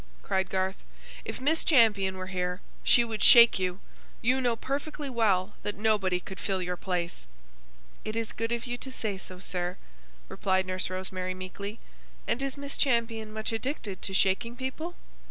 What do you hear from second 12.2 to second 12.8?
"And is Miss